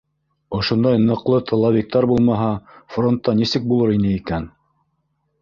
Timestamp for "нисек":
3.43-3.69